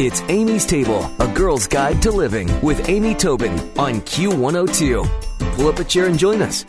It's 0.00 0.22
Amy's 0.22 0.66
Table, 0.66 1.08
a 1.20 1.32
girl's 1.32 1.68
guide 1.68 2.02
to 2.02 2.10
living 2.10 2.50
with 2.62 2.88
Amy 2.88 3.14
Tobin 3.14 3.52
on 3.78 4.00
Q102. 4.00 5.54
Pull 5.54 5.68
up 5.68 5.78
a 5.78 5.84
chair 5.84 6.06
and 6.06 6.18
join 6.18 6.42
us. 6.42 6.64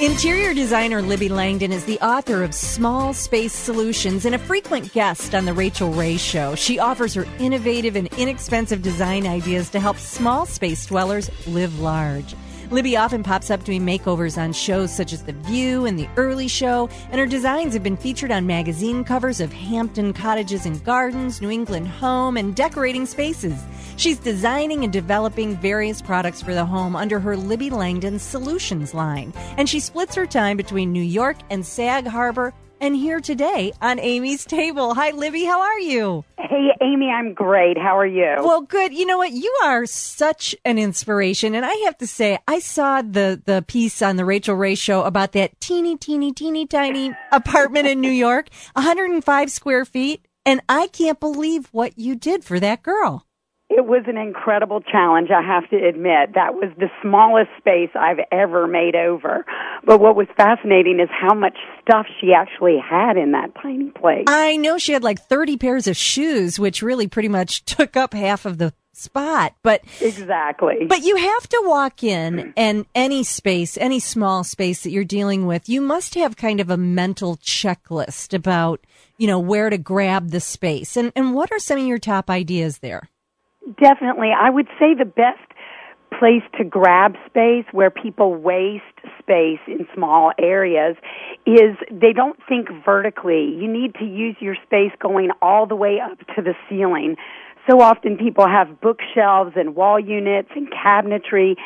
Interior 0.00 0.54
designer 0.54 1.02
Libby 1.02 1.28
Langdon 1.28 1.70
is 1.70 1.84
the 1.84 1.98
author 2.00 2.42
of 2.42 2.54
Small 2.54 3.12
Space 3.12 3.52
Solutions 3.52 4.24
and 4.24 4.34
a 4.34 4.38
frequent 4.38 4.94
guest 4.94 5.34
on 5.34 5.44
The 5.44 5.52
Rachael 5.52 5.92
Ray 5.92 6.16
Show. 6.16 6.54
She 6.54 6.78
offers 6.78 7.12
her 7.12 7.26
innovative 7.38 7.96
and 7.96 8.08
inexpensive 8.16 8.80
design 8.80 9.26
ideas 9.26 9.68
to 9.68 9.78
help 9.78 9.98
small 9.98 10.46
space 10.46 10.86
dwellers 10.86 11.30
live 11.46 11.80
large. 11.80 12.34
Libby 12.70 12.98
often 12.98 13.22
pops 13.22 13.50
up 13.50 13.64
doing 13.64 13.80
makeovers 13.80 14.36
on 14.36 14.52
shows 14.52 14.94
such 14.94 15.14
as 15.14 15.22
The 15.22 15.32
View 15.32 15.86
and 15.86 15.98
The 15.98 16.08
Early 16.16 16.48
Show, 16.48 16.90
and 17.10 17.18
her 17.18 17.26
designs 17.26 17.72
have 17.72 17.82
been 17.82 17.96
featured 17.96 18.30
on 18.30 18.46
magazine 18.46 19.04
covers 19.04 19.40
of 19.40 19.50
Hampton 19.50 20.12
Cottages 20.12 20.66
and 20.66 20.84
Gardens, 20.84 21.40
New 21.40 21.50
England 21.50 21.88
Home, 21.88 22.36
and 22.36 22.54
Decorating 22.54 23.06
Spaces. 23.06 23.58
She's 23.96 24.18
designing 24.18 24.84
and 24.84 24.92
developing 24.92 25.56
various 25.56 26.02
products 26.02 26.42
for 26.42 26.52
the 26.52 26.66
home 26.66 26.94
under 26.94 27.18
her 27.18 27.38
Libby 27.38 27.70
Langdon 27.70 28.18
Solutions 28.18 28.92
line, 28.92 29.32
and 29.56 29.66
she 29.66 29.80
splits 29.80 30.14
her 30.14 30.26
time 30.26 30.58
between 30.58 30.92
New 30.92 31.02
York 31.02 31.38
and 31.48 31.64
Sag 31.64 32.06
Harbor 32.06 32.52
and 32.82 32.94
here 32.94 33.20
today 33.20 33.72
on 33.80 33.98
Amy's 33.98 34.44
Table. 34.44 34.94
Hi, 34.94 35.10
Libby. 35.12 35.44
How 35.44 35.62
are 35.62 35.80
you? 35.80 36.22
Hey, 36.48 36.70
Amy. 36.80 37.10
I'm 37.10 37.34
great. 37.34 37.76
How 37.76 37.98
are 37.98 38.06
you? 38.06 38.36
Well, 38.38 38.62
good. 38.62 38.94
You 38.94 39.04
know 39.04 39.18
what? 39.18 39.32
You 39.32 39.54
are 39.64 39.84
such 39.84 40.54
an 40.64 40.78
inspiration, 40.78 41.54
and 41.54 41.66
I 41.66 41.74
have 41.84 41.98
to 41.98 42.06
say, 42.06 42.38
I 42.48 42.58
saw 42.60 43.02
the 43.02 43.42
the 43.44 43.62
piece 43.68 44.00
on 44.00 44.16
the 44.16 44.24
Rachael 44.24 44.54
Ray 44.54 44.74
show 44.74 45.02
about 45.02 45.32
that 45.32 45.60
teeny, 45.60 45.98
teeny, 45.98 46.32
teeny, 46.32 46.66
tiny 46.66 47.12
apartment 47.32 47.86
in 47.86 48.00
New 48.00 48.10
York, 48.10 48.48
105 48.72 49.50
square 49.50 49.84
feet, 49.84 50.26
and 50.46 50.62
I 50.70 50.86
can't 50.86 51.20
believe 51.20 51.68
what 51.72 51.98
you 51.98 52.14
did 52.14 52.44
for 52.44 52.58
that 52.60 52.82
girl. 52.82 53.26
It 53.70 53.84
was 53.84 54.04
an 54.06 54.16
incredible 54.16 54.80
challenge, 54.80 55.28
I 55.30 55.42
have 55.42 55.68
to 55.68 55.76
admit. 55.76 56.34
That 56.34 56.54
was 56.54 56.70
the 56.78 56.88
smallest 57.02 57.50
space 57.58 57.90
I've 57.94 58.20
ever 58.32 58.66
made 58.66 58.96
over. 58.96 59.44
But 59.84 60.00
what 60.00 60.16
was 60.16 60.26
fascinating 60.38 61.00
is 61.00 61.10
how 61.10 61.34
much 61.34 61.58
stuff 61.82 62.06
she 62.18 62.32
actually 62.32 62.78
had 62.78 63.18
in 63.18 63.32
that 63.32 63.54
tiny 63.62 63.90
place. 63.90 64.24
I 64.26 64.56
know 64.56 64.78
she 64.78 64.92
had 64.92 65.04
like 65.04 65.20
30 65.20 65.58
pairs 65.58 65.86
of 65.86 65.98
shoes, 65.98 66.58
which 66.58 66.80
really 66.80 67.08
pretty 67.08 67.28
much 67.28 67.64
took 67.66 67.94
up 67.94 68.14
half 68.14 68.46
of 68.46 68.56
the 68.56 68.72
spot. 68.94 69.54
But 69.62 69.82
exactly. 70.00 70.86
But 70.88 71.02
you 71.02 71.16
have 71.16 71.48
to 71.50 71.62
walk 71.66 72.02
in 72.02 72.54
and 72.56 72.86
any 72.94 73.22
space, 73.22 73.76
any 73.76 74.00
small 74.00 74.44
space 74.44 74.82
that 74.82 74.92
you're 74.92 75.04
dealing 75.04 75.46
with, 75.46 75.68
you 75.68 75.82
must 75.82 76.14
have 76.14 76.38
kind 76.38 76.60
of 76.60 76.70
a 76.70 76.78
mental 76.78 77.36
checklist 77.36 78.32
about, 78.32 78.86
you 79.18 79.26
know, 79.26 79.38
where 79.38 79.68
to 79.68 79.76
grab 79.76 80.30
the 80.30 80.40
space. 80.40 80.96
And 80.96 81.12
and 81.14 81.34
what 81.34 81.52
are 81.52 81.58
some 81.58 81.78
of 81.78 81.86
your 81.86 81.98
top 81.98 82.30
ideas 82.30 82.78
there? 82.78 83.10
Definitely. 83.76 84.30
I 84.38 84.50
would 84.50 84.68
say 84.78 84.94
the 84.94 85.04
best 85.04 85.40
place 86.18 86.42
to 86.56 86.64
grab 86.64 87.16
space 87.26 87.66
where 87.72 87.90
people 87.90 88.34
waste 88.34 88.82
space 89.18 89.60
in 89.66 89.86
small 89.94 90.32
areas 90.38 90.96
is 91.46 91.76
they 91.90 92.12
don't 92.12 92.38
think 92.48 92.68
vertically. 92.84 93.54
You 93.54 93.68
need 93.70 93.94
to 93.96 94.04
use 94.04 94.36
your 94.40 94.56
space 94.64 94.92
going 95.00 95.30
all 95.42 95.66
the 95.66 95.76
way 95.76 96.00
up 96.00 96.18
to 96.34 96.42
the 96.42 96.54
ceiling. 96.68 97.16
So 97.68 97.82
often 97.82 98.16
people 98.16 98.48
have 98.48 98.80
bookshelves 98.80 99.52
and 99.54 99.76
wall 99.76 100.00
units 100.00 100.48
and 100.56 100.68
cabinetry 100.72 101.56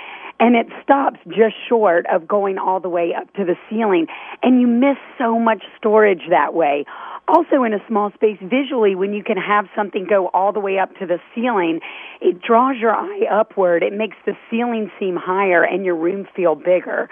and 0.40 0.56
it 0.56 0.66
stops 0.82 1.20
just 1.28 1.54
short 1.68 2.04
of 2.12 2.26
going 2.26 2.58
all 2.58 2.80
the 2.80 2.88
way 2.88 3.14
up 3.16 3.32
to 3.34 3.44
the 3.44 3.54
ceiling 3.70 4.08
and 4.42 4.60
you 4.60 4.66
miss 4.66 4.96
so 5.16 5.38
much 5.38 5.62
storage 5.78 6.22
that 6.30 6.52
way 6.52 6.84
also 7.28 7.62
in 7.62 7.72
a 7.72 7.78
small 7.88 8.10
space 8.12 8.38
visually 8.42 8.94
when 8.94 9.12
you 9.12 9.22
can 9.22 9.36
have 9.36 9.66
something 9.74 10.06
go 10.08 10.28
all 10.28 10.52
the 10.52 10.60
way 10.60 10.78
up 10.78 10.90
to 10.98 11.06
the 11.06 11.18
ceiling 11.34 11.80
it 12.20 12.40
draws 12.40 12.76
your 12.78 12.94
eye 12.94 13.22
upward. 13.30 13.82
It 13.82 13.92
makes 13.92 14.16
the 14.24 14.34
ceiling 14.50 14.90
seem 14.98 15.16
higher 15.16 15.64
and 15.64 15.84
your 15.84 15.96
room 15.96 16.26
feel 16.36 16.54
bigger. 16.54 17.08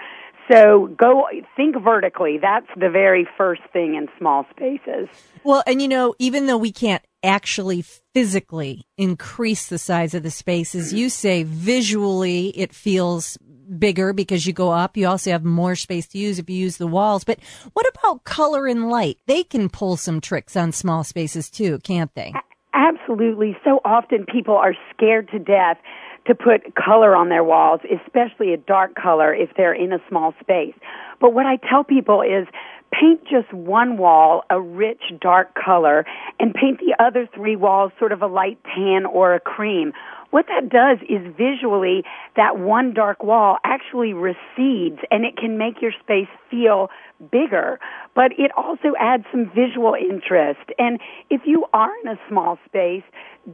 So 0.51 0.87
go 0.97 1.27
think 1.55 1.75
vertically. 1.81 2.37
That's 2.41 2.67
the 2.75 2.89
very 2.89 3.27
first 3.37 3.61
thing 3.71 3.95
in 3.95 4.07
small 4.17 4.45
spaces. 4.51 5.07
Well 5.43 5.63
and 5.67 5.81
you 5.81 5.87
know 5.87 6.15
even 6.19 6.47
though 6.47 6.57
we 6.57 6.71
can't 6.71 7.03
actually 7.23 7.83
physically 8.13 8.87
increase 8.97 9.67
the 9.67 9.77
size 9.77 10.13
of 10.13 10.23
the 10.23 10.31
space 10.31 10.73
as 10.73 10.91
you 10.91 11.07
say 11.07 11.43
visually 11.43 12.47
it 12.49 12.73
feels 12.73 13.37
bigger 13.77 14.13
because 14.13 14.45
you 14.45 14.53
go 14.53 14.71
up. 14.71 14.97
You 14.97 15.07
also 15.07 15.31
have 15.31 15.43
more 15.43 15.75
space 15.75 16.07
to 16.07 16.17
use 16.17 16.39
if 16.39 16.49
you 16.49 16.57
use 16.57 16.77
the 16.77 16.87
walls. 16.87 17.23
But 17.23 17.39
what 17.73 17.85
about 17.95 18.23
color 18.23 18.67
and 18.67 18.89
light? 18.89 19.17
They 19.27 19.43
can 19.43 19.69
pull 19.69 19.97
some 19.97 20.21
tricks 20.21 20.55
on 20.55 20.71
small 20.71 21.03
spaces 21.03 21.49
too, 21.49 21.79
can't 21.79 22.13
they? 22.15 22.33
Absolutely. 22.73 23.57
So 23.63 23.79
often 23.83 24.25
people 24.25 24.55
are 24.55 24.73
scared 24.93 25.29
to 25.31 25.39
death 25.39 25.77
to 26.27 26.35
put 26.35 26.75
color 26.75 27.15
on 27.15 27.29
their 27.29 27.43
walls, 27.43 27.81
especially 27.83 28.53
a 28.53 28.57
dark 28.57 28.95
color 28.95 29.33
if 29.33 29.49
they're 29.57 29.73
in 29.73 29.91
a 29.91 29.99
small 30.07 30.33
space. 30.39 30.75
But 31.19 31.33
what 31.33 31.45
I 31.45 31.57
tell 31.57 31.83
people 31.83 32.21
is 32.21 32.47
paint 32.91 33.21
just 33.23 33.51
one 33.53 33.97
wall 33.97 34.43
a 34.49 34.59
rich 34.59 35.01
dark 35.19 35.55
color 35.55 36.05
and 36.39 36.53
paint 36.53 36.79
the 36.79 36.95
other 37.03 37.27
three 37.33 37.55
walls 37.55 37.91
sort 37.97 38.11
of 38.11 38.21
a 38.21 38.27
light 38.27 38.59
tan 38.75 39.05
or 39.05 39.33
a 39.33 39.39
cream 39.39 39.93
what 40.31 40.47
that 40.47 40.69
does 40.69 40.97
is 41.07 41.21
visually 41.37 42.03
that 42.35 42.57
one 42.57 42.93
dark 42.93 43.23
wall 43.23 43.57
actually 43.63 44.13
recedes 44.13 44.99
and 45.11 45.23
it 45.25 45.37
can 45.37 45.57
make 45.57 45.81
your 45.81 45.91
space 46.01 46.27
feel 46.51 46.89
bigger, 47.31 47.79
but 48.15 48.31
it 48.37 48.51
also 48.57 48.93
adds 48.99 49.23
some 49.31 49.49
visual 49.55 49.95
interest. 49.95 50.69
And 50.77 50.99
if 51.29 51.41
you 51.45 51.65
are 51.73 51.91
in 52.03 52.11
a 52.11 52.19
small 52.27 52.59
space, 52.65 53.03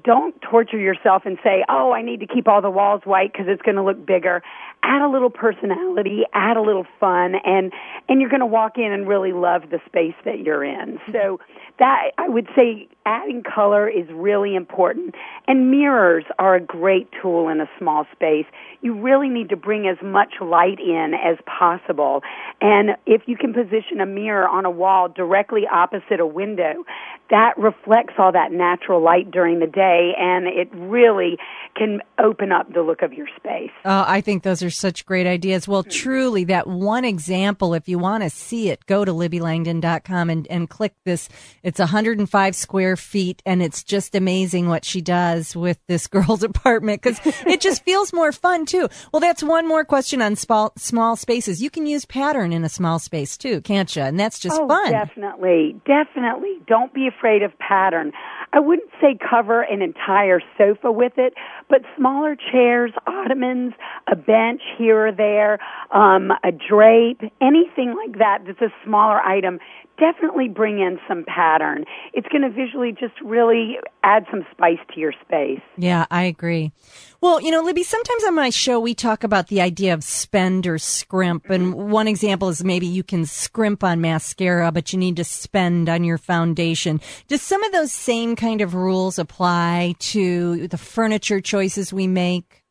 don't 0.04 0.36
torture 0.42 0.78
yourself 0.78 1.24
and 1.26 1.38
say, 1.44 1.64
oh, 1.70 1.94
I 1.94 2.02
need 2.02 2.20
to 2.20 2.28
keep 2.28 2.48
all 2.48 2.62
the 2.62 2.70
walls 2.70 3.02
white 3.06 3.32
because 3.32 3.48
it's 3.48 3.62
going 3.62 3.76
to 3.76 3.84
look 3.84 4.06
bigger. 4.06 4.42
Add 4.84 5.02
a 5.02 5.10
little 5.10 5.30
personality, 5.30 6.24
add 6.34 6.58
a 6.58 6.62
little 6.62 6.86
fun, 7.00 7.36
and, 7.46 7.72
and 8.10 8.20
you're 8.20 8.30
going 8.30 8.42
to 8.42 8.46
walk 8.46 8.78
in 8.78 8.92
and 8.92 9.08
really 9.08 9.32
love 9.32 9.64
the 9.70 9.80
space 9.86 10.16
that 10.26 10.40
you're 10.40 10.64
in. 10.64 11.00
So 11.12 11.40
that, 11.80 12.12
I 12.18 12.28
would 12.28 12.48
say 12.56 12.88
adding 13.06 13.44
color 13.44 13.88
is 13.88 14.08
really 14.12 14.56
important. 14.56 15.16
And 15.48 15.72
mirrors 15.72 16.26
are 16.38 16.56
a 16.56 16.62
great 16.62 17.10
tool 17.22 17.48
in 17.48 17.62
a 17.62 17.70
small 17.80 18.06
space. 18.12 18.46
You 18.82 19.00
really 19.00 19.30
need 19.30 19.50
to 19.50 19.56
bring 19.56 19.88
as 19.88 19.98
much 20.04 20.34
light 20.42 20.80
in 20.80 21.14
as 21.14 21.38
possible. 21.46 22.24
And 22.60 22.87
if 23.06 23.24
you 23.28 23.38
can 23.38 23.54
position 23.54 24.02
a 24.02 24.06
mirror 24.06 24.48
on 24.48 24.66
a 24.66 24.72
wall 24.72 25.10
directly 25.10 25.64
opposite 25.72 26.20
a 26.20 26.26
window, 26.26 26.84
that 27.30 27.58
reflects 27.58 28.14
all 28.18 28.32
that 28.32 28.52
natural 28.52 29.02
light 29.02 29.32
during 29.32 29.60
the 29.60 29.68
day 29.68 30.14
and 30.18 30.48
it 30.48 30.70
really 30.74 31.38
can 31.76 32.00
open 32.24 32.52
up 32.52 32.72
the 32.74 32.82
look 32.82 33.02
of 33.02 33.14
your 33.14 33.28
space. 33.36 33.72
Oh, 33.86 34.06
I 34.08 34.22
think 34.22 34.44
those 34.44 34.64
are 34.64 34.70
such 34.70 35.06
great 35.06 35.28
ideas. 35.28 35.68
Well, 35.68 35.84
truly, 35.84 36.46
that 36.46 36.68
one 36.68 37.04
example, 37.04 37.74
if 37.74 37.90
you 37.90 38.00
want 38.00 38.24
to 38.24 38.30
see 38.30 38.70
it, 38.70 38.86
go 38.86 39.04
to 39.04 39.12
libbylangdon.com 39.12 40.30
and, 40.30 40.48
and 40.48 40.70
click 40.70 40.94
this. 41.06 41.28
It's 41.64 41.80
105 41.80 42.56
square 42.56 42.96
feet 42.96 43.42
and 43.46 43.62
it's 43.62 43.84
just 43.84 44.16
amazing 44.16 44.70
what 44.70 44.86
she 44.86 45.02
does 45.02 45.56
with 45.56 45.80
this 45.88 46.08
girl's 46.08 46.44
apartment 46.44 47.02
because 47.02 47.20
it 47.46 47.62
just 47.62 47.84
feels 47.84 48.14
more 48.14 48.32
fun 48.32 48.66
too. 48.66 48.88
Well, 49.12 49.20
that's 49.20 49.44
one 49.44 49.68
more 49.68 49.84
question 49.84 50.22
on 50.22 50.36
small, 50.36 50.72
small 50.78 51.16
spaces. 51.16 51.62
You 51.62 51.70
can 51.70 51.86
use 51.86 52.06
pattern 52.06 52.54
in 52.54 52.64
a 52.64 52.70
small 52.78 53.00
space 53.00 53.38
too, 53.38 53.62
can't 53.62 53.94
you? 53.96 54.04
And 54.04 54.20
that's 54.20 54.40
just 54.40 54.58
oh, 54.60 54.68
fun. 54.68 54.92
Definitely. 54.92 55.82
Definitely. 55.86 56.60
Don't 56.68 56.94
be 56.94 57.08
afraid 57.08 57.42
of 57.42 57.58
pattern. 57.60 58.12
I 58.54 58.60
wouldn't 58.60 58.90
say 59.02 59.18
cover 59.18 59.62
an 59.62 59.82
entire 59.82 60.42
sofa 60.58 60.92
with 60.92 61.14
it, 61.18 61.34
but 61.70 61.82
smaller 61.98 62.38
chairs, 62.52 62.92
ottomans, 63.06 63.74
a 64.10 64.16
bench 64.16 64.62
here 64.78 65.08
or 65.08 65.12
there, 65.12 65.60
um, 65.92 66.32
a 66.44 66.52
drape, 66.52 67.22
anything 67.42 67.96
like 67.96 68.18
that 68.20 68.40
that's 68.46 68.62
a 68.62 68.74
smaller 68.84 69.20
item 69.22 69.60
definitely 69.98 70.48
bring 70.48 70.80
in 70.80 71.00
some 71.08 71.24
pattern. 71.26 71.86
It's 72.14 72.28
going 72.28 72.44
to 72.44 72.50
visually 72.50 72.92
just 72.92 73.20
really 73.24 73.78
add 74.04 74.26
some 74.32 74.46
spice 74.52 74.80
to 74.94 75.00
your 75.00 75.14
space. 75.26 75.62
Yeah, 75.78 76.06
I 76.10 76.24
agree. 76.24 76.72
Well, 77.20 77.42
you 77.42 77.52
know, 77.52 77.62
Libby, 77.62 77.84
sometimes 77.84 78.24
on 78.24 78.36
my 78.36 78.50
show 78.50 78.80
we 78.80 78.94
talk 78.94 79.24
about 79.24 79.48
the 79.48 79.62
idea 79.62 79.94
of 79.94 80.04
spend 80.04 80.68
or 80.68 80.78
scrimp. 80.78 81.50
And 81.50 81.74
one 81.74 82.08
example 82.08 82.50
is 82.50 82.64
maybe 82.64 82.88
you 82.88 83.04
can 83.04 83.26
scrimp 83.26 83.84
on 83.84 84.02
mascara, 84.02 84.72
but 84.72 84.94
you 84.94 85.00
need 85.00 85.16
to 85.18 85.24
spend 85.24 85.90
on 85.90 86.04
your 86.04 86.18
foundation. 86.18 87.02
Does 87.28 87.42
some 87.42 87.64
of 87.64 87.72
those 87.72 87.92
same 87.92 88.36
kind 88.36 88.62
of 88.62 88.76
rules 88.76 89.18
apply 89.18 89.96
to 90.00 90.68
the 90.68 90.78
furniture 90.78 91.42
choices 91.42 91.92
we 91.92 92.08
make? 92.08 92.64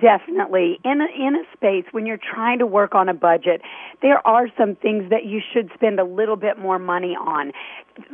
Definitely 0.00 0.78
in 0.84 1.00
a, 1.00 1.06
in 1.14 1.34
a 1.36 1.42
space 1.56 1.84
when 1.92 2.06
you're 2.06 2.18
trying 2.18 2.58
to 2.58 2.66
work 2.66 2.94
on 2.94 3.08
a 3.08 3.14
budget 3.14 3.60
there 4.00 4.26
are 4.26 4.46
some 4.58 4.74
things 4.76 5.10
that 5.10 5.26
you 5.26 5.40
should 5.52 5.70
spend 5.74 6.00
a 6.00 6.04
little 6.04 6.36
bit 6.36 6.58
more 6.58 6.78
money 6.78 7.14
on 7.16 7.52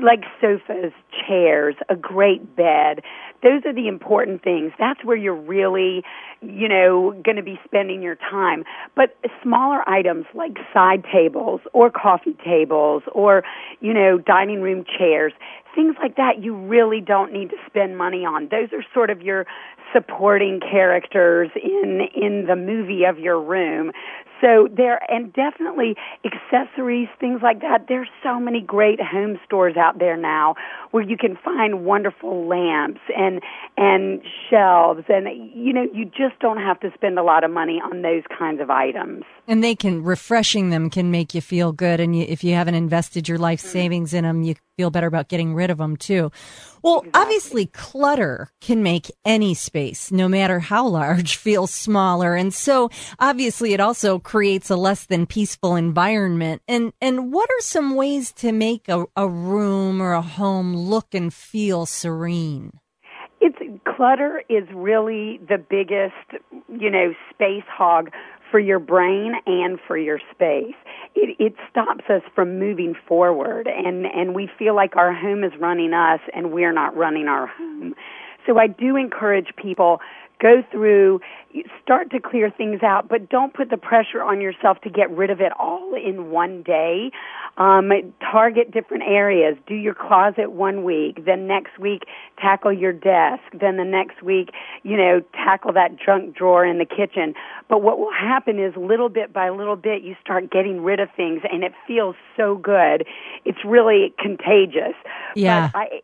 like 0.03 0.25
sofas 0.41 0.93
chairs 1.27 1.75
a 1.89 1.97
great 1.97 2.57
bed. 2.57 3.01
Those 3.43 3.63
are 3.65 3.73
the 3.73 3.89
important 3.89 4.43
things. 4.43 4.73
That's 4.79 5.03
where 5.05 5.17
you're 5.17 5.35
really 5.35 6.05
you 6.43 6.69
know 6.69 7.13
going 7.25 7.37
to 7.37 7.43
be 7.43 7.59
spending 7.65 8.03
your 8.03 8.17
time. 8.17 8.65
But 8.95 9.17
smaller 9.43 9.89
items 9.89 10.27
like 10.35 10.57
side 10.73 11.05
tables 11.13 11.61
or 11.73 11.91
coffee 11.91 12.37
tables 12.45 13.03
or 13.13 13.43
you 13.81 13.95
know 13.95 14.19
dining 14.19 14.61
room 14.61 14.85
chairs 14.99 15.33
things 15.75 15.97
like 16.03 16.17
that 16.17 16.43
you 16.43 16.55
really 16.55 17.01
don't 17.01 17.33
need 17.33 17.51
to 17.51 17.57
spend 17.67 17.97
money 17.97 18.25
on. 18.25 18.49
Those 18.51 18.73
are 18.73 18.85
sort 18.93 19.11
of 19.11 19.23
your 19.23 19.47
supporting 19.93 20.61
characters 20.61 21.51
in 21.57 22.01
in 22.15 22.47
the 22.47 22.57
movie 22.57 23.05
of 23.05 23.19
your 23.19 23.41
room. 23.41 23.93
So 24.41 24.69
there 24.75 25.01
and 25.11 25.33
definitely 25.33 25.97
accessories, 26.25 27.09
things 27.19 27.41
like 27.43 27.61
that. 27.61 27.87
There's 27.89 28.09
so 28.23 28.41
many 28.41 28.61
great 28.61 29.01
home 29.01 29.39
stores 29.45 29.77
out 29.77 29.99
there 29.99 30.17
now 30.17 30.55
where 30.91 31.03
you 31.03 31.17
can 31.17 31.37
find 31.37 31.85
wonderful 31.85 32.47
lamps 32.47 33.01
and 33.17 33.41
and 33.77 34.23
shelves 34.49 35.05
and 35.09 35.27
you 35.55 35.73
know, 35.73 35.87
you 35.93 36.05
just 36.05 36.39
don't 36.41 36.59
have 36.59 36.81
to 36.81 36.91
spend 36.95 37.19
a 37.19 37.23
lot 37.23 37.45
of 37.45 37.51
money 37.51 37.81
on 37.83 38.03
those 38.03 38.23
kinds 38.37 38.61
of 38.61 38.71
items. 38.71 39.25
And 39.47 39.63
they 39.63 39.75
can 39.75 40.03
refreshing 40.03 40.71
them 40.71 40.91
can 40.91 41.11
make 41.11 41.35
you 41.35 41.41
feel 41.41 41.73
good 41.73 42.01
and 42.01 42.17
you, 42.17 42.25
if 42.29 42.45
you 42.45 42.55
haven't 42.55 42.75
invested 42.75 43.29
your 43.29 43.39
life 43.39 43.61
mm-hmm. 43.61 43.71
savings 43.71 44.15
in 44.15 44.25
them, 44.25 44.43
you 44.43 44.55
feel 44.81 44.91
better 44.91 45.07
about 45.07 45.29
getting 45.29 45.55
rid 45.55 45.69
of 45.69 45.77
them 45.77 45.95
too. 45.95 46.33
Well, 46.83 47.01
exactly. 47.01 47.23
obviously, 47.23 47.67
clutter 47.67 48.51
can 48.63 48.83
make 48.83 49.13
any 49.27 49.53
space, 49.53 50.11
no 50.11 50.27
matter 50.27 50.59
how 50.59 50.87
large, 50.89 51.37
feel 51.47 51.67
smaller. 51.67 52.35
And 52.35 52.55
so, 52.55 52.89
obviously, 53.19 53.75
it 53.75 53.81
also 53.81 54.19
creates 54.19 54.71
a 54.71 54.77
less 54.77 55.05
than 55.05 55.27
peaceful 55.27 55.77
environment. 55.77 56.63
And, 56.67 56.95
and 57.03 57.31
what 57.31 57.51
are 57.51 57.61
some 57.61 57.95
ways 57.95 58.33
to 58.37 58.53
make 58.53 58.89
a, 58.89 59.05
a 59.17 59.29
room 59.29 60.01
or 60.01 60.15
a 60.15 60.23
home 60.23 60.75
look 60.81 61.15
and 61.15 61.33
feel 61.33 61.87
serene? 61.87 62.81
It's 63.41 63.57
clutter 63.87 64.43
is 64.49 64.65
really 64.75 65.41
the 65.49 65.59
biggest, 65.59 66.45
you 66.69 66.91
know, 66.91 67.13
space 67.33 67.65
hog 67.69 68.11
for 68.51 68.59
your 68.59 68.79
brain 68.79 69.35
and 69.47 69.79
for 69.87 69.97
your 69.97 70.19
space. 70.33 70.75
It, 71.15 71.37
it 71.39 71.55
stops 71.71 72.05
us 72.09 72.23
from 72.35 72.59
moving 72.59 72.95
forward 73.07 73.69
and, 73.69 74.07
and 74.07 74.35
we 74.35 74.49
feel 74.59 74.75
like 74.75 74.97
our 74.97 75.15
home 75.15 75.45
is 75.45 75.53
running 75.61 75.93
us 75.93 76.21
and 76.35 76.53
we're 76.53 76.73
not 76.73 76.97
running 76.97 77.29
our 77.29 77.47
home. 77.47 77.95
So 78.47 78.59
I 78.59 78.67
do 78.67 78.97
encourage 78.97 79.49
people 79.57 80.01
go 80.41 80.63
through, 80.71 81.21
start 81.83 82.11
to 82.11 82.21
clear 82.21 82.51
things 82.51 82.83
out, 82.83 83.09
but 83.09 83.29
don't 83.29 83.53
put 83.53 83.71
the 83.71 83.77
pressure 83.77 84.23
on 84.23 84.41
yourself 84.41 84.81
to 84.83 84.91
get 84.91 85.11
rid 85.11 85.31
of 85.31 85.41
it 85.41 85.53
all 85.59 85.95
in 85.95 86.31
one 86.31 86.63
day. 86.63 87.11
Um, 87.59 87.91
target 88.21 88.71
different 88.71 89.03
areas. 89.07 89.57
Do 89.67 89.75
your 89.75 89.95
closet 89.95 90.53
one 90.53 90.85
week, 90.85 91.25
then 91.27 91.47
next 91.47 91.79
week 91.79 92.05
tackle 92.39 92.73
your 92.73 92.93
desk, 92.93 93.43
then 93.53 93.77
the 93.77 93.85
next 93.85 94.23
week, 94.23 94.51
you 94.83 94.97
know, 94.97 95.21
tackle 95.35 95.73
that 95.75 95.97
junk 95.99 96.35
drawer 96.35 96.65
in 96.65 96.79
the 96.79 96.87
kitchen. 96.87 97.35
But 97.69 97.83
what 97.83 97.99
will 97.99 98.13
happen 98.13 98.59
is 98.59 98.75
little 98.77 99.09
bit 99.09 99.33
by 99.33 99.51
little 99.51 99.77
bit 99.77 100.03
you 100.03 100.17
start 100.23 100.51
getting 100.51 100.83
rid 100.83 101.01
of 101.01 101.09
things 101.17 101.43
and 101.51 101.63
it 101.65 101.73
feels 101.87 102.17
so 102.37 102.57
good. 102.57 103.05
It's 103.45 103.65
really 103.65 104.15
contagious. 104.19 104.95
Yeah. 105.35 105.71
But 105.73 105.79
I, 105.79 106.01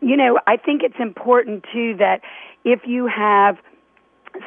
you 0.00 0.16
know, 0.16 0.40
I 0.46 0.56
think 0.56 0.82
it's 0.82 0.98
important 0.98 1.64
too 1.72 1.94
that 1.98 2.22
if 2.64 2.80
you 2.84 3.06
have 3.06 3.58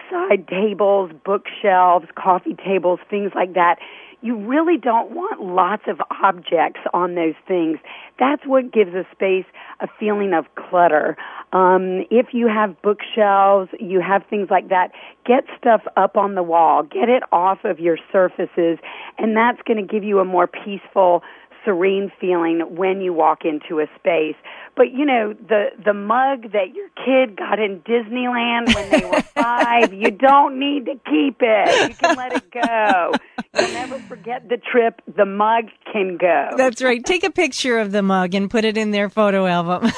side 0.09 0.47
tables, 0.47 1.11
bookshelves, 1.25 2.07
coffee 2.15 2.55
tables, 2.55 2.99
things 3.09 3.31
like 3.35 3.53
that. 3.53 3.77
You 4.21 4.35
really 4.35 4.75
don't 4.77 5.11
want 5.11 5.41
lots 5.41 5.83
of 5.87 6.01
objects 6.21 6.81
on 6.93 7.15
those 7.15 7.35
things. 7.47 7.79
That's 8.19 8.45
what 8.45 8.73
gives 8.73 8.93
a 8.93 9.05
space 9.13 9.45
a 9.79 9.87
feeling 9.99 10.33
of 10.33 10.45
clutter. 10.55 11.15
Um, 11.53 12.05
if 12.11 12.27
you 12.33 12.47
have 12.47 12.81
bookshelves, 12.81 13.69
you 13.79 14.01
have 14.01 14.23
things 14.29 14.49
like 14.51 14.67
that, 14.69 14.91
get 15.25 15.45
stuff 15.57 15.81
up 15.95 16.17
on 16.17 16.35
the 16.35 16.43
wall, 16.43 16.83
get 16.83 17.07
it 17.07 17.23
off 17.31 17.59
of 17.63 17.79
your 17.79 17.97
surfaces, 18.11 18.77
and 19.17 19.37
that's 19.37 19.61
going 19.65 19.77
to 19.77 19.93
give 19.93 20.03
you 20.03 20.19
a 20.19 20.25
more 20.25 20.47
peaceful 20.47 21.23
serene 21.69 22.11
feeling 22.19 22.61
when 22.75 22.99
you 23.01 23.13
walk 23.13 23.45
into 23.45 23.79
a 23.79 23.85
space. 23.99 24.35
But 24.75 24.91
you 24.91 25.05
know, 25.05 25.33
the 25.33 25.67
the 25.83 25.93
mug 25.93 26.51
that 26.53 26.73
your 26.73 26.89
kid 27.05 27.37
got 27.37 27.59
in 27.59 27.81
Disneyland 27.81 28.73
when 28.73 28.89
they 28.89 29.05
were 29.05 29.21
five, 29.35 29.93
you 29.93 30.09
don't 30.09 30.57
need 30.59 30.85
to 30.85 30.93
keep 31.09 31.37
it. 31.41 31.89
You 31.89 31.95
can 31.95 32.15
let 32.15 32.33
it 32.33 32.51
go. 32.51 33.11
You'll 33.61 33.71
never 33.71 33.99
forget 33.99 34.47
the 34.49 34.57
trip. 34.57 35.01
The 35.15 35.25
mug 35.25 35.65
can 35.91 36.17
go. 36.17 36.49
That's 36.57 36.81
right. 36.81 37.03
Take 37.03 37.23
a 37.23 37.31
picture 37.31 37.79
of 37.79 37.91
the 37.91 38.01
mug 38.01 38.33
and 38.35 38.49
put 38.49 38.65
it 38.65 38.77
in 38.77 38.91
their 38.91 39.09
photo 39.09 39.45
album. 39.45 39.91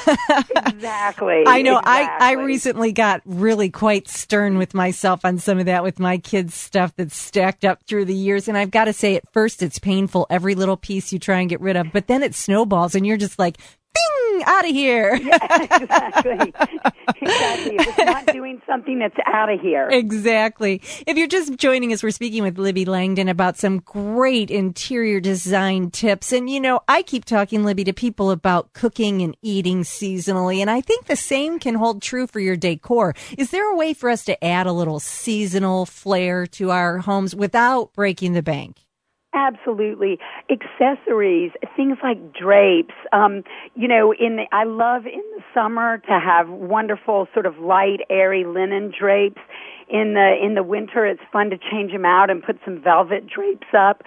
exactly. 0.66 1.44
I 1.46 1.62
know. 1.62 1.78
Exactly. 1.78 1.92
I 1.92 2.30
I 2.30 2.32
recently 2.32 2.92
got 2.92 3.22
really 3.24 3.70
quite 3.70 4.08
stern 4.08 4.58
with 4.58 4.74
myself 4.74 5.24
on 5.24 5.38
some 5.38 5.58
of 5.58 5.66
that 5.66 5.82
with 5.82 5.98
my 5.98 6.18
kids' 6.18 6.54
stuff 6.54 6.92
that's 6.96 7.16
stacked 7.16 7.64
up 7.64 7.82
through 7.86 8.06
the 8.06 8.14
years, 8.14 8.48
and 8.48 8.56
I've 8.56 8.70
got 8.70 8.84
to 8.84 8.92
say, 8.92 9.16
at 9.16 9.30
first 9.32 9.62
it's 9.62 9.78
painful. 9.78 10.26
Every 10.30 10.54
little 10.54 10.76
piece 10.76 11.12
you 11.12 11.18
try 11.18 11.40
and 11.40 11.50
get 11.50 11.60
rid 11.60 11.76
of, 11.76 11.92
but 11.92 12.06
then 12.06 12.22
it 12.22 12.34
snowballs, 12.34 12.94
and 12.94 13.06
you're 13.06 13.16
just 13.16 13.38
like, 13.38 13.58
bing, 13.92 14.42
out 14.46 14.64
of 14.64 14.70
here. 14.70 15.14
yeah, 15.22 15.62
exactly. 15.62 16.54
exactly. 17.20 17.76
If 17.76 17.88
it's 17.88 17.98
not 17.98 18.26
doing 18.32 18.60
something 18.66 18.98
that's 18.98 19.16
out 19.26 19.50
of 19.50 19.60
here. 19.60 19.88
Exactly. 19.90 20.80
If 21.06 21.16
you're 21.16 21.28
just 21.28 21.56
joining 21.56 21.92
us, 21.92 22.02
we're 22.02 22.10
speaking 22.10 22.42
with 22.42 22.58
Libby 22.58 22.84
Langdon 22.84 23.28
about 23.28 23.56
some 23.56 23.80
great 23.80 24.50
interior 24.50 25.20
design 25.20 25.90
tips. 25.90 26.32
And, 26.32 26.48
you 26.48 26.60
know, 26.60 26.80
I 26.88 27.02
keep 27.02 27.24
talking, 27.24 27.64
Libby, 27.64 27.84
to 27.84 27.92
people 27.92 28.30
about 28.30 28.72
cooking 28.72 29.22
and 29.22 29.36
eating 29.42 29.82
seasonally. 29.82 30.58
And 30.58 30.70
I 30.70 30.80
think 30.80 31.06
the 31.06 31.16
same 31.16 31.58
can 31.58 31.74
hold 31.74 32.02
true 32.02 32.26
for 32.26 32.40
your 32.40 32.56
decor. 32.56 33.14
Is 33.38 33.50
there 33.50 33.70
a 33.70 33.76
way 33.76 33.94
for 33.94 34.10
us 34.10 34.24
to 34.26 34.44
add 34.44 34.66
a 34.66 34.72
little 34.72 35.00
seasonal 35.00 35.86
flair 35.86 36.46
to 36.46 36.70
our 36.70 36.98
homes 36.98 37.34
without 37.34 37.92
breaking 37.92 38.32
the 38.32 38.42
bank? 38.42 38.78
Absolutely. 39.34 40.18
Accessories, 40.50 41.52
things 41.74 41.96
like 42.02 42.34
drapes. 42.34 42.94
Um, 43.12 43.42
you 43.74 43.88
know, 43.88 44.12
in 44.12 44.36
the, 44.36 44.44
I 44.52 44.64
love 44.64 45.06
in 45.06 45.22
the 45.36 45.42
summer 45.54 45.98
to 45.98 46.20
have 46.20 46.48
wonderful 46.50 47.26
sort 47.32 47.46
of 47.46 47.58
light, 47.58 48.00
airy 48.10 48.44
linen 48.44 48.92
drapes. 48.96 49.40
In 49.88 50.14
the 50.14 50.36
in 50.42 50.54
the 50.54 50.62
winter, 50.62 51.06
it's 51.06 51.20
fun 51.32 51.50
to 51.50 51.58
change 51.70 51.92
them 51.92 52.04
out 52.04 52.30
and 52.30 52.42
put 52.42 52.58
some 52.64 52.80
velvet 52.82 53.26
drapes 53.26 53.68
up. 53.76 54.02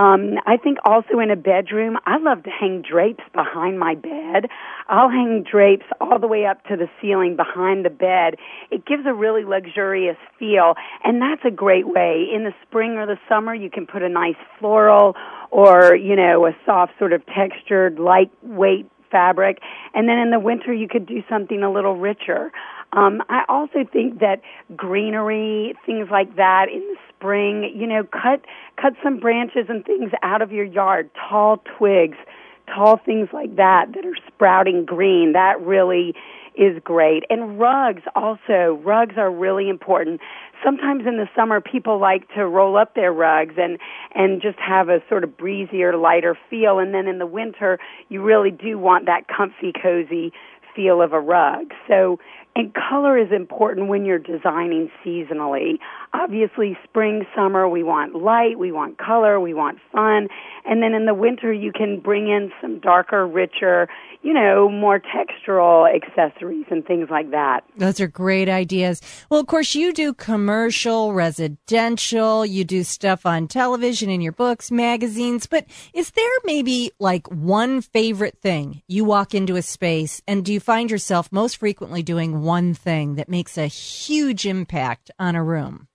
Um, 0.00 0.38
I 0.46 0.56
think 0.56 0.78
also 0.86 1.18
in 1.18 1.30
a 1.30 1.36
bedroom, 1.36 1.98
I 2.06 2.16
love 2.16 2.42
to 2.44 2.50
hang 2.50 2.80
drapes 2.80 3.24
behind 3.34 3.78
my 3.78 3.94
bed. 3.94 4.48
I'll 4.88 5.10
hang 5.10 5.44
drapes 5.44 5.84
all 6.00 6.18
the 6.18 6.26
way 6.26 6.46
up 6.46 6.64
to 6.68 6.76
the 6.76 6.88
ceiling 7.02 7.36
behind 7.36 7.84
the 7.84 7.90
bed. 7.90 8.36
It 8.70 8.86
gives 8.86 9.04
a 9.04 9.12
really 9.12 9.44
luxurious 9.44 10.16
feel, 10.38 10.74
and 11.04 11.20
that's 11.20 11.42
a 11.44 11.50
great 11.50 11.86
way. 11.86 12.26
In 12.34 12.44
the 12.44 12.54
spring 12.66 12.92
or 12.92 13.04
the 13.04 13.18
summer, 13.28 13.54
you 13.54 13.68
can 13.68 13.86
put 13.86 14.02
a 14.02 14.08
nice 14.08 14.40
floral 14.58 15.16
or, 15.50 15.94
you 15.94 16.16
know, 16.16 16.46
a 16.46 16.56
soft 16.64 16.92
sort 16.98 17.12
of 17.12 17.20
textured, 17.26 17.98
lightweight 17.98 18.90
fabric. 19.10 19.58
And 19.92 20.08
then 20.08 20.16
in 20.16 20.30
the 20.30 20.40
winter, 20.40 20.72
you 20.72 20.88
could 20.88 21.04
do 21.04 21.22
something 21.28 21.62
a 21.62 21.70
little 21.70 21.96
richer. 21.96 22.52
Um, 22.92 23.22
I 23.28 23.44
also 23.48 23.84
think 23.90 24.18
that 24.18 24.40
greenery, 24.74 25.74
things 25.86 26.08
like 26.10 26.36
that 26.36 26.66
in 26.72 26.80
the 26.80 26.96
spring, 27.08 27.72
you 27.74 27.86
know, 27.86 28.02
cut 28.04 28.44
cut 28.80 28.94
some 29.02 29.20
branches 29.20 29.66
and 29.68 29.84
things 29.84 30.10
out 30.22 30.42
of 30.42 30.50
your 30.50 30.64
yard, 30.64 31.10
tall 31.28 31.62
twigs, 31.78 32.18
tall 32.66 32.96
things 32.96 33.28
like 33.32 33.56
that 33.56 33.92
that 33.94 34.04
are 34.04 34.16
sprouting 34.26 34.84
green. 34.84 35.32
That 35.32 35.60
really 35.60 36.14
is 36.56 36.82
great. 36.82 37.22
And 37.30 37.60
rugs 37.60 38.02
also, 38.16 38.80
rugs 38.84 39.14
are 39.16 39.30
really 39.30 39.68
important. 39.68 40.20
Sometimes 40.64 41.06
in 41.06 41.16
the 41.16 41.28
summer 41.34 41.60
people 41.60 42.00
like 42.00 42.28
to 42.34 42.46
roll 42.46 42.76
up 42.76 42.94
their 42.94 43.12
rugs 43.12 43.54
and 43.56 43.78
and 44.14 44.42
just 44.42 44.58
have 44.58 44.88
a 44.88 45.00
sort 45.08 45.22
of 45.22 45.36
breezier, 45.36 45.96
lighter 45.96 46.36
feel 46.50 46.80
and 46.80 46.92
then 46.92 47.06
in 47.06 47.18
the 47.18 47.26
winter 47.26 47.78
you 48.08 48.20
really 48.20 48.50
do 48.50 48.78
want 48.78 49.06
that 49.06 49.28
comfy, 49.28 49.72
cozy 49.80 50.32
feel 50.74 51.02
of 51.02 51.12
a 51.12 51.20
rug. 51.20 51.72
So 51.88 52.18
and 52.56 52.74
color 52.74 53.16
is 53.16 53.30
important 53.30 53.88
when 53.88 54.04
you're 54.04 54.18
designing 54.18 54.90
seasonally. 55.04 55.78
Obviously, 56.12 56.76
spring, 56.82 57.24
summer, 57.34 57.68
we 57.68 57.84
want 57.84 58.16
light, 58.16 58.58
we 58.58 58.72
want 58.72 58.98
color, 58.98 59.38
we 59.38 59.54
want 59.54 59.78
fun. 59.92 60.28
And 60.64 60.82
then 60.82 60.92
in 60.92 61.06
the 61.06 61.14
winter, 61.14 61.52
you 61.52 61.70
can 61.72 62.00
bring 62.00 62.28
in 62.28 62.50
some 62.60 62.80
darker, 62.80 63.26
richer, 63.26 63.88
you 64.22 64.34
know, 64.34 64.68
more 64.68 65.00
textural 65.00 65.88
accessories 65.88 66.66
and 66.70 66.84
things 66.84 67.08
like 67.08 67.30
that. 67.30 67.60
Those 67.76 68.00
are 68.00 68.08
great 68.08 68.48
ideas. 68.48 69.00
Well, 69.30 69.40
of 69.40 69.46
course, 69.46 69.74
you 69.74 69.92
do 69.92 70.12
commercial, 70.12 71.14
residential, 71.14 72.44
you 72.44 72.64
do 72.64 72.82
stuff 72.84 73.24
on 73.24 73.48
television 73.48 74.10
in 74.10 74.20
your 74.20 74.32
books, 74.32 74.70
magazines, 74.70 75.46
but 75.46 75.64
is 75.94 76.10
there 76.10 76.30
maybe 76.44 76.90
like 76.98 77.28
one 77.28 77.80
favorite 77.80 78.38
thing 78.42 78.82
you 78.88 79.04
walk 79.04 79.34
into 79.34 79.56
a 79.56 79.62
space 79.62 80.20
and 80.26 80.44
do 80.44 80.52
you 80.52 80.59
find 80.60 80.90
yourself 80.90 81.30
most 81.32 81.56
frequently 81.56 82.02
doing 82.02 82.42
one 82.42 82.74
thing 82.74 83.16
that 83.16 83.28
makes 83.28 83.58
a 83.58 83.66
huge 83.66 84.46
impact 84.46 85.10
on 85.18 85.34
a 85.34 85.42
room? 85.42 85.88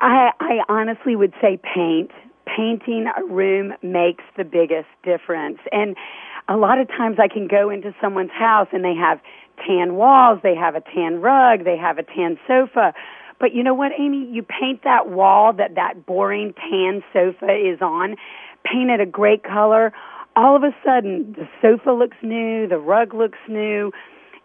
I, 0.00 0.30
I 0.40 0.58
honestly 0.68 1.16
would 1.16 1.32
say 1.40 1.58
paint. 1.74 2.10
Painting 2.46 3.06
a 3.16 3.24
room 3.24 3.72
makes 3.82 4.24
the 4.36 4.44
biggest 4.44 4.88
difference. 5.02 5.58
And 5.72 5.96
a 6.48 6.56
lot 6.56 6.78
of 6.78 6.88
times 6.88 7.16
I 7.18 7.28
can 7.28 7.48
go 7.48 7.70
into 7.70 7.92
someone's 8.00 8.30
house 8.30 8.68
and 8.72 8.84
they 8.84 8.94
have 8.94 9.20
tan 9.66 9.96
walls, 9.96 10.38
they 10.42 10.54
have 10.54 10.74
a 10.74 10.80
tan 10.80 11.20
rug, 11.20 11.64
they 11.64 11.76
have 11.76 11.98
a 11.98 12.02
tan 12.02 12.38
sofa. 12.46 12.94
But 13.40 13.52
you 13.52 13.62
know 13.62 13.74
what, 13.74 13.92
Amy? 13.98 14.28
You 14.30 14.42
paint 14.42 14.82
that 14.84 15.10
wall 15.10 15.52
that 15.54 15.74
that 15.74 16.06
boring 16.06 16.54
tan 16.54 17.02
sofa 17.12 17.52
is 17.52 17.80
on, 17.82 18.16
paint 18.64 18.90
it 18.90 19.00
a 19.00 19.06
great 19.06 19.42
color. 19.42 19.92
All 20.36 20.54
of 20.54 20.62
a 20.62 20.74
sudden, 20.84 21.34
the 21.36 21.48
sofa 21.62 21.90
looks 21.92 22.18
new, 22.22 22.68
the 22.68 22.78
rug 22.78 23.14
looks 23.14 23.38
new, 23.48 23.90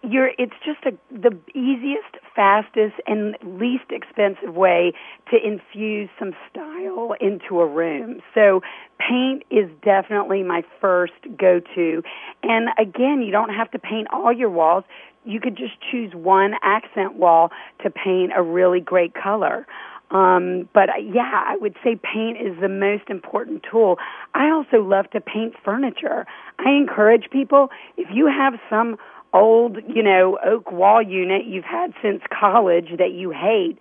you're 0.04 0.32
it's 0.38 0.54
just 0.66 0.80
a 0.86 0.92
the 1.12 1.38
easiest, 1.54 2.18
fastest 2.36 2.96
and 3.06 3.36
least 3.44 3.92
expensive 3.92 4.56
way 4.56 4.94
to 5.30 5.38
infuse 5.38 6.10
some 6.18 6.32
style 6.50 7.14
into 7.20 7.60
a 7.60 7.68
room. 7.68 8.22
So 8.34 8.62
paint 8.98 9.44
is 9.52 9.70
definitely 9.84 10.44
my 10.44 10.64
first 10.80 11.14
go-to. 11.38 12.02
And 12.42 12.70
again, 12.80 13.22
you 13.22 13.32
don't 13.32 13.54
have 13.54 13.70
to 13.72 13.80
paint 13.80 14.08
all 14.12 14.34
your 14.34 14.50
walls. 14.50 14.86
You 15.24 15.40
could 15.40 15.56
just 15.56 15.74
choose 15.92 16.14
one 16.16 16.54
accent 16.64 17.16
wall 17.16 17.52
to 17.84 17.92
paint 17.92 18.32
a 18.36 18.42
really 18.42 18.80
great 18.80 19.14
color. 19.14 19.68
Um, 20.12 20.68
but 20.74 20.90
uh, 20.90 20.98
yeah, 20.98 21.44
I 21.48 21.56
would 21.58 21.76
say 21.84 21.96
paint 21.96 22.38
is 22.38 22.60
the 22.60 22.70
most 22.70 23.10
important 23.10 23.66
tool. 23.70 23.98
I 24.34 24.50
also 24.50 24.84
love 24.84 25.10
to 25.12 25.22
paint 25.22 25.56
furniture. 25.64 26.26
I 26.60 26.72
encourage 26.72 27.30
people 27.32 27.70
if 27.98 28.10
you 28.14 28.28
have 28.28 28.56
some 28.70 28.98
old, 29.34 29.78
you 29.88 30.04
know, 30.04 30.38
oak 30.46 30.72
wall 30.72 31.02
unit 31.02 31.46
you've 31.46 31.64
had 31.64 31.94
since 32.02 32.22
college 32.30 32.90
that 32.98 33.14
you 33.14 33.32
hate, 33.32 33.80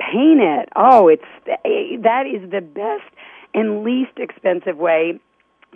paint 0.00 0.40
it. 0.40 0.68
Oh, 0.74 1.08
it's 1.08 1.24
that 1.46 2.24
is 2.26 2.50
the 2.50 2.60
best 2.60 3.14
and 3.54 3.84
least 3.84 4.18
expensive 4.18 4.76
way 4.76 5.20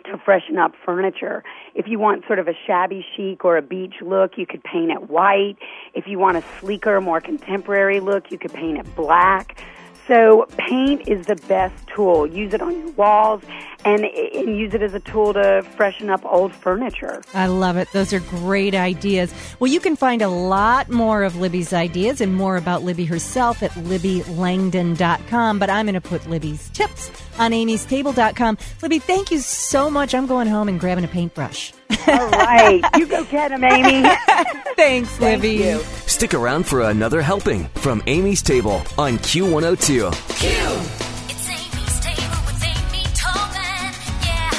to 0.05 0.19
freshen 0.25 0.59
up 0.59 0.73
furniture. 0.85 1.45
If 1.75 1.87
you 1.87 1.99
want 1.99 2.25
sort 2.27 2.39
of 2.39 2.49
a 2.49 2.55
shabby 2.67 3.05
chic 3.15 3.45
or 3.45 3.57
a 3.57 3.63
beach 3.63 3.95
look, 4.01 4.33
you 4.37 4.47
could 4.47 4.65
paint 4.65 4.91
it 4.91 5.09
white. 5.09 5.57
If 5.95 6.07
you 6.09 6.19
want 6.19 6.39
a 6.39 6.45
sleeker, 6.59 7.01
more 7.01 7.21
contemporary 7.21 8.01
look, 8.01 8.31
you 8.33 8.39
could 8.39 8.53
paint 8.53 8.79
it 8.79 8.97
black. 8.97 9.63
So 10.09 10.47
paint 10.57 11.09
is 11.09 11.27
the 11.27 11.37
best 11.37 11.75
tool. 11.87 12.27
Use 12.27 12.53
it 12.55 12.61
on 12.61 12.77
your 12.77 12.91
walls 12.93 13.43
and, 13.85 14.05
and, 14.05 14.59
use 14.59 14.75
it 14.75 14.83
as 14.83 14.95
a 14.95 15.01
tool 15.01 15.33
to 15.35 15.65
freshen 15.77 16.11
up 16.11 16.25
old 16.25 16.55
furniture. 16.55 17.23
I 17.35 17.47
love 17.47 17.77
it. 17.77 17.89
Those 17.93 18.13
are 18.13 18.21
great 18.21 18.75
ideas. 18.75 19.33
Well, 19.59 19.71
you 19.71 19.81
can 19.81 19.97
find 19.97 20.23
a 20.23 20.29
lot 20.29 20.89
more 20.89 21.25
of 21.25 21.37
Libby's 21.37 21.73
ideas 21.73 22.21
and 22.21 22.35
more 22.35 22.57
about 22.57 22.83
Libby 22.83 23.05
herself 23.05 23.63
at 23.63 23.71
libbylangdon.com. 23.73 25.59
But 25.59 25.71
I'm 25.71 25.87
going 25.87 25.95
to 25.95 26.01
put 26.01 26.29
Libby's 26.29 26.69
tips 26.71 27.11
on 27.39 27.53
amystable.com. 27.53 28.59
Libby, 28.83 28.99
thank 28.99 29.31
you 29.31 29.39
so 29.39 29.91
much. 29.91 30.15
I'm 30.15 30.27
going 30.27 30.49
home 30.49 30.69
and 30.69 30.79
grabbing 30.79 31.05
a 31.05 31.09
paintbrush. 31.09 31.73
All 32.07 32.31
right. 32.31 32.83
You 32.97 33.07
go 33.07 33.25
get 33.25 33.49
them, 33.49 33.65
Amy. 33.65 34.09
Thanks, 34.77 35.21
Libby. 35.21 35.59
Thank 35.59 36.02
Stick 36.23 36.35
around 36.35 36.69
for 36.69 36.83
another 36.83 37.21
helping 37.21 37.65
from 37.83 38.01
Amy's 38.07 38.43
Table 38.43 38.85
on 38.97 39.19
Q102. 39.19 39.89
Q. 39.89 40.07
Oh 40.55 41.27
it's 41.29 41.49
Amy's 41.49 41.99
Table 41.99 42.37
with 42.47 42.65
Amy 42.65 43.03
Tobin. 43.13 43.93
Yeah. 44.23 44.51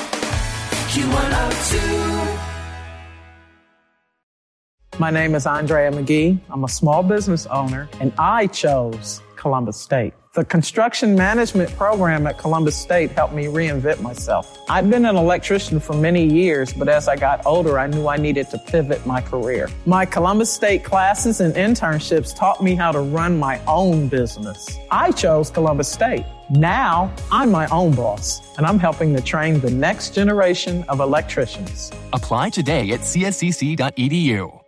Q102. 0.91 1.79
My 4.99 5.09
name 5.09 5.35
is 5.35 5.47
Andrea 5.47 5.89
McGee. 5.89 6.37
I'm 6.49 6.65
a 6.65 6.67
small 6.67 7.01
business 7.01 7.45
owner, 7.45 7.87
and 8.01 8.11
I 8.17 8.47
chose 8.47 9.21
Columbus 9.37 9.79
State. 9.79 10.13
The 10.33 10.43
construction 10.43 11.13
management 11.13 11.69
program 11.77 12.25
at 12.25 12.39
Columbus 12.39 12.75
State 12.75 13.11
helped 13.11 13.35
me 13.35 13.45
reinvent 13.45 14.01
myself. 14.01 14.57
I'd 14.67 14.89
been 14.89 15.05
an 15.05 15.15
electrician 15.15 15.79
for 15.79 15.93
many 15.93 16.25
years, 16.25 16.73
but 16.73 16.89
as 16.89 17.07
I 17.07 17.15
got 17.15 17.45
older, 17.45 17.77
I 17.77 17.85
knew 17.85 18.07
I 18.07 18.17
needed 18.17 18.49
to 18.49 18.57
pivot 18.57 19.05
my 19.05 19.21
career. 19.21 19.69
My 19.85 20.07
Columbus 20.07 20.51
State 20.51 20.83
classes 20.83 21.39
and 21.39 21.53
internships 21.53 22.35
taught 22.35 22.63
me 22.63 22.73
how 22.73 22.91
to 22.91 23.01
run 23.01 23.37
my 23.37 23.61
own 23.67 24.07
business. 24.07 24.75
I 24.89 25.11
chose 25.11 25.51
Columbus 25.51 25.87
State. 25.87 26.25
Now 26.49 27.13
I'm 27.31 27.51
my 27.51 27.67
own 27.67 27.93
boss, 27.93 28.41
and 28.57 28.65
I'm 28.65 28.79
helping 28.79 29.15
to 29.15 29.21
train 29.21 29.59
the 29.59 29.69
next 29.69 30.15
generation 30.15 30.83
of 30.89 30.99
electricians. 30.99 31.91
Apply 32.11 32.49
today 32.49 32.89
at 32.89 33.01
cscc.edu. 33.01 34.62